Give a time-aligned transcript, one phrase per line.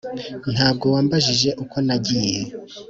[0.53, 2.39] Ntabwo wambajije uko nagiye